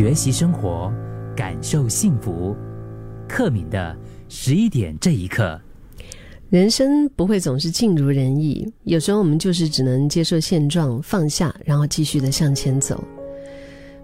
[0.00, 0.90] 学习生活，
[1.36, 2.56] 感受幸福。
[3.28, 3.94] 克敏的
[4.30, 5.60] 十一点这一刻，
[6.48, 13.04] 人生不会总是尽如人意，有时候我们就是只能接受现状，放下，然后继续的向前走。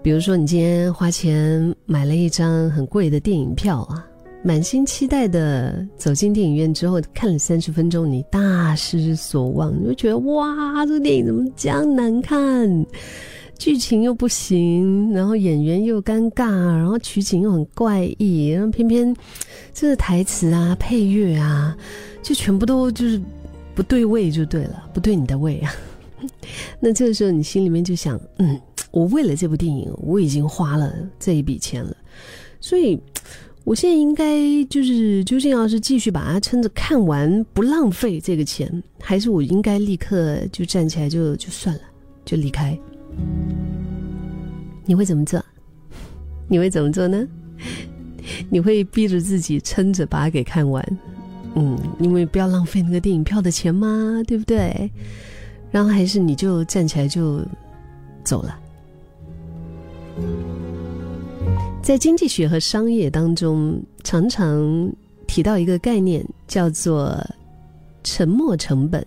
[0.00, 4.06] 比如说，你今天花钱买了一张很贵的电影票啊，
[4.44, 12.86] 满心期待的走进电影院之后，看了三十分钟，你大失所望，你就觉得哇，这个电影怎么这样难看？
[13.60, 19.14] 剧情又不行，然后演员又尴尬，然后取景又很怪异，然后偏偏
[19.74, 21.76] 这个台词啊、配乐啊，
[22.22, 23.20] 就全部都就是
[23.74, 25.70] 不对味，就对了，不对你的胃啊。
[26.80, 28.58] 那这个时候你心里面就想，嗯，
[28.92, 31.94] 我为了这部电影，我已经花了这一笔钱了，
[32.60, 32.98] 所以
[33.64, 41.82] 我现在应该就是究竟要是继续把它撑着看完，不浪费这个钱，还是我应该立刻就站起来就就算了，
[42.24, 42.74] 就离开？
[44.86, 45.44] 你会怎么做？
[46.48, 47.26] 你会怎么做呢？
[48.48, 50.84] 你会逼着自己撑着把它给看完，
[51.54, 54.90] 嗯，因为不要浪费那个电影票的钱嘛，对不对？
[55.70, 57.40] 然后还是你就站起来就
[58.24, 58.58] 走了。
[61.82, 64.92] 在经济学和商业当中，常常
[65.26, 67.16] 提到一个概念，叫做
[68.02, 69.04] 沉没成本。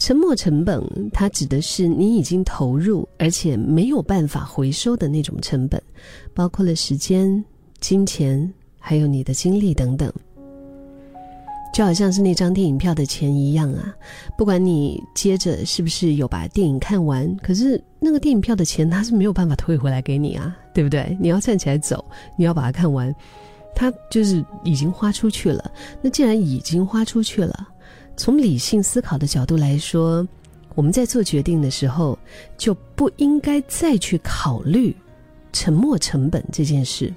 [0.00, 5.80] 沉没成本，它指的是你已经投入而且没有办法回收的那种成本，
[6.32, 7.44] 包括了时间、
[7.80, 10.10] 金钱，还有你的精力等等。
[11.74, 13.94] 就好像是那张电影票的钱一样啊，
[14.38, 21.14] 不管你接着是不是有把电影看完，可是那个电影票的钱它是没有办法退回来给你啊，对不对？
[21.20, 22.02] 你要站起来走，
[22.36, 23.14] 你要把它看完，
[23.74, 25.70] 它就是已经花出去了。
[26.00, 27.68] 那既然已经花出去了。
[28.20, 30.28] 从理性思考的角度来说，
[30.74, 32.18] 我们在做决定的时候
[32.58, 34.94] 就不应该再去考虑
[35.54, 37.10] 沉没成本这件事。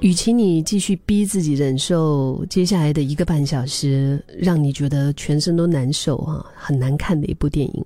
[0.00, 7.84] 与其你继续逼自己忍受接下来的一个半小时，让你觉得全身都难受啊，很难看的一部电影，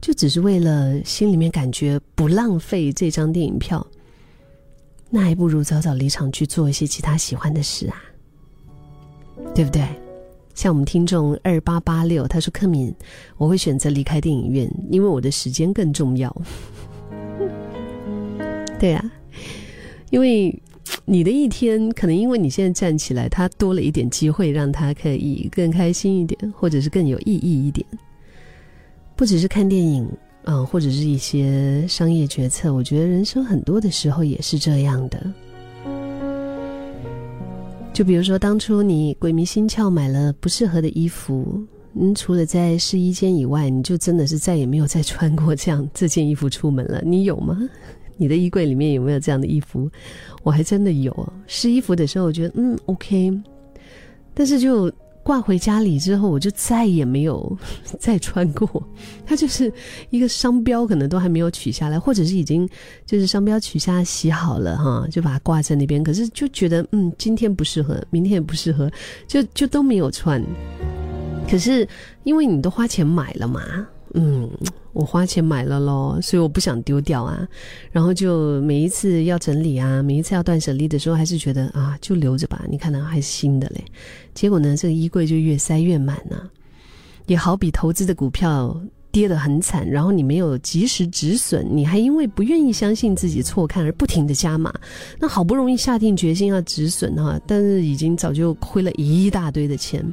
[0.00, 3.86] 就只是为了心里面感觉不浪费这张电影票，
[5.10, 8.02] 那还不如早早离场去做一些其他喜欢的事啊，
[9.54, 9.86] 对不对？
[10.60, 12.94] 像我们听众二八八六，他说：“克敏，
[13.38, 16.30] 我会选择离开电影院，因为我的时间更重要。
[18.78, 19.02] ”对啊，
[20.10, 20.54] 因为
[21.06, 27.86] 你的一天可能因为你现在站起来，他多了一点机会，让他可以更开心一点，或者是更有意义一点。
[29.16, 30.06] 不只是看电影
[30.44, 35.32] 嗯，或者是一些商业决策，我觉得人生很多的时候也是这样的。
[37.92, 41.62] 就比如说，当初你鬼迷心窍买了不适合的衣服，
[41.94, 47.02] 嗯，除了在试衣间以外，你就真的是再也没有再穿过这样这件衣服出门了。
[47.04, 47.58] 你有吗？
[48.16, 49.90] 你的衣柜里面有没有这样的衣服？
[50.42, 51.32] 我还真的有。
[51.46, 53.32] 试衣服的时候，我觉得嗯 OK，
[54.32, 54.90] 但是就。
[55.30, 57.56] 挂回家里之后，我就再也没有
[58.00, 58.82] 再穿过。
[59.24, 59.72] 它就是
[60.10, 62.68] 一个商标，可能都还没有取下来，或者是已经
[63.06, 66.02] 就是商标取下洗好了哈，就把它挂在那边。
[66.02, 68.90] 可是就觉得嗯，今天不适合，明天也不适合，
[69.28, 70.44] 就就都没有穿。
[71.48, 71.86] 可是
[72.24, 73.62] 因为你都花钱买了嘛。
[74.14, 74.50] 嗯，
[75.00, 77.48] 我花钱买了咯，所以我不想丢掉啊。
[77.90, 82.62] 然后就每一次要整理啊，每一次要断舍离的时候，还是觉得啊，就留着吧。
[82.68, 83.82] 你看到还是新的嘞。
[84.34, 86.36] 结果呢，这个衣柜就越塞越满呢。
[87.26, 88.78] 也好比投资的股票
[89.10, 94.70] 跌得很惨，然后你没有及时止损，你还因为不愿意相信自己错看而不停的加码。
[95.18, 100.04] 那好不容易下定决心要止损哈，但是已经早就亏了一大堆的钱。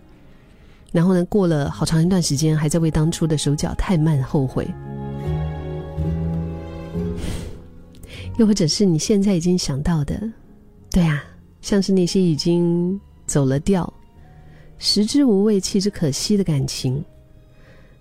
[0.91, 1.23] 然后呢？
[1.25, 4.67] 过了好长一段时间，还在为当初的手脚太慢后悔。
[8.37, 10.21] 又或者是你现在已经想到的，
[10.91, 11.23] 对啊，
[11.59, 13.91] 像是那些已经走了调、
[14.77, 17.03] 食之无味、弃之可惜的感情，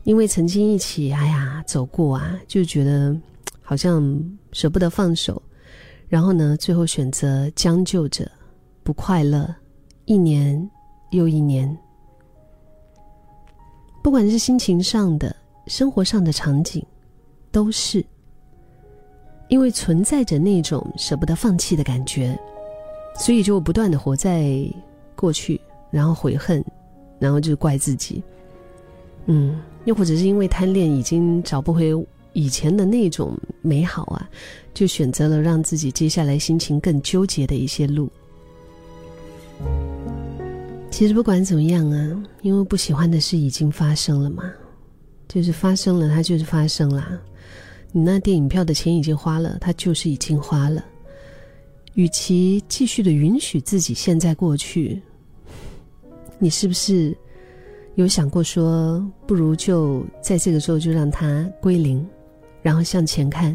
[0.04, 3.16] 因为曾经一起，哎呀，走过啊，就觉得
[3.62, 4.22] 好像
[4.52, 5.42] 舍不得放手，
[6.08, 8.30] 然后呢，最后选择将就着，
[8.84, 9.52] 不快乐，
[10.04, 10.70] 一年
[11.10, 11.76] 又一年。
[14.06, 15.34] 不管是心情上的、
[15.66, 16.80] 生活上的场景，
[17.50, 18.06] 都是
[19.48, 22.38] 因为存在着那种舍不得放弃的感觉，
[23.18, 24.64] 所以就不断的活在
[25.16, 25.60] 过去，
[25.90, 26.64] 然后悔恨，
[27.18, 28.22] 然后就怪自己。
[29.24, 31.92] 嗯，又或者是因为贪恋，已经找不回
[32.32, 34.30] 以前的那种美好啊，
[34.72, 38.08] 就选择了让自己接下来心情更纠结的一些路。
[40.96, 44.50] 其实不管怎么样啊，因为不喜欢的事已经发生了嘛，
[45.28, 47.20] 就是发生了，它就是发生啦。
[47.92, 50.82] 你那电影票的钱已经花了，它就是已经花了。
[51.96, 54.98] 与其继续的允许自己现在过去，
[56.38, 57.14] 你是不是
[57.96, 62.08] 有想过说，不如就在这个时候就让它归零，
[62.62, 63.54] 然后向前看？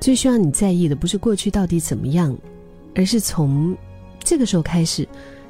[0.00, 2.36] 最需要你在意的不是过去到底怎么样，
[2.96, 3.76] 而是从
[4.30, 5.04] 这个时候开始，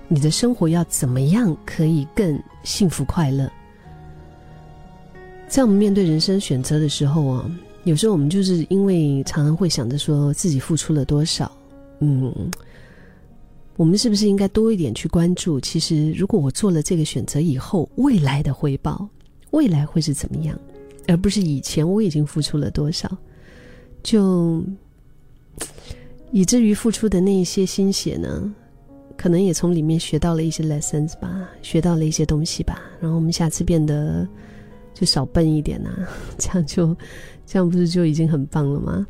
[0.08, 3.46] 你的生活要怎么样可以更幸福快乐？
[5.48, 7.50] 在我们面对人生选择的时候啊。
[7.84, 11.50] 有时候我们就是因为常常会想着说自己付出了多少，
[11.98, 12.32] 嗯，
[13.76, 15.60] 我们是不是应该多一点去关注？
[15.60, 19.06] 其实，如果我做了这个选择以后，未来的回报，
[19.50, 20.58] 未来会是怎么样，
[21.06, 23.14] 而不是以前我已经付出了多少，
[24.02, 24.64] 就
[26.32, 28.54] 以至于付出的那一些心血呢，
[29.20, 34.26] 可能也从里面学到了一些 lessons 吧，学到了一些东西吧，然后我们下次变得
[34.94, 35.90] 就少笨一点呐，
[36.38, 36.96] 这样就。
[37.44, 39.04] 这样不是就已经很棒了吗？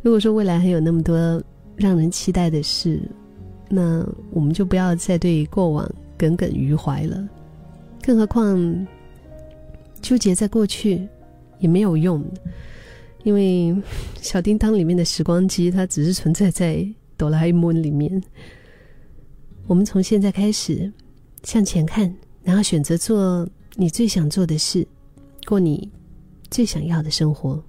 [0.00, 1.42] 如果说未来还有那么多
[1.74, 3.00] 让人期待的事，
[3.68, 7.28] 那我们就不要再对过往耿耿于怀了。
[8.00, 8.86] 更何况
[10.00, 11.04] 纠结在过去
[11.58, 12.24] 也没有用，
[13.24, 13.76] 因为
[14.20, 16.86] 小叮当里面的时光机它只是存在在
[17.16, 18.22] 哆啦 A 梦里面。
[19.70, 20.92] 我们从现在开始
[21.44, 22.12] 向前看，
[22.42, 24.84] 然后选择做你最想做的事，
[25.46, 25.88] 过你
[26.50, 27.62] 最想要的生活。